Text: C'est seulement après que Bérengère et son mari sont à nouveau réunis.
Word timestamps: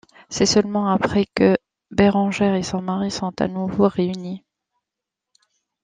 C'est 0.29 0.47
seulement 0.47 0.87
après 0.89 1.27
que 1.27 1.59
Bérengère 1.91 2.55
et 2.55 2.63
son 2.63 2.81
mari 2.81 3.11
sont 3.11 3.39
à 3.39 3.47
nouveau 3.47 3.87
réunis. 3.87 4.43